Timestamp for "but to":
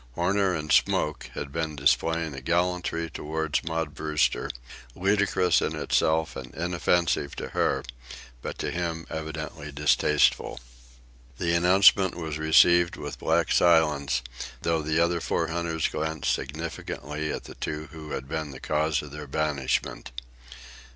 8.41-8.71